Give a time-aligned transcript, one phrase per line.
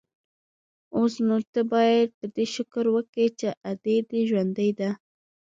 [0.95, 4.89] اوس نو ته بايد په دې شکر وکې چې ادې دې ژوندۍ ده.